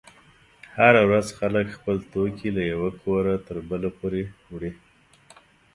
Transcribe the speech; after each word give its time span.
هره 0.77 1.01
ورځ 1.09 1.27
خلک 1.39 1.67
خپل 1.77 1.95
توکي 2.11 2.49
له 2.57 2.63
یوه 2.73 2.89
کوره 3.01 3.35
تر 3.47 3.57
بله 3.69 3.89
پورې 3.97 4.23
وړي. 4.53 4.71